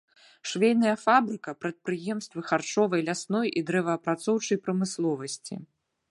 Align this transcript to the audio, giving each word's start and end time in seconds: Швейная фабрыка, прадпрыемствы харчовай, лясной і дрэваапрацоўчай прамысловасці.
Швейная 0.51 0.93
фабрыка, 1.01 1.51
прадпрыемствы 1.65 2.43
харчовай, 2.51 3.03
лясной 3.09 3.47
і 3.61 3.63
дрэваапрацоўчай 3.67 4.57
прамысловасці. 4.69 5.55